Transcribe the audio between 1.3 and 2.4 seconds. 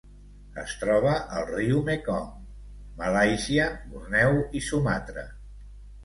al riu Mekong,